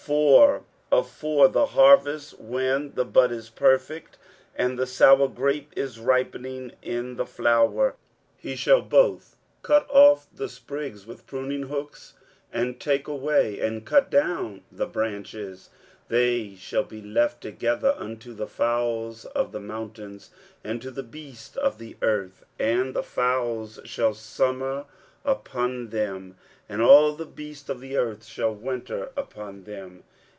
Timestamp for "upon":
25.23-25.89, 29.17-29.65